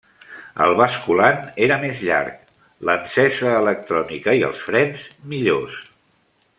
El 0.67 0.71
basculant 0.77 1.37
era 1.65 1.77
més 1.83 2.01
llarg, 2.07 2.49
l'encesa 2.91 3.53
electrònica 3.61 4.35
i 4.41 4.45
els 4.51 4.65
frens, 4.71 5.05
millors. 5.35 5.81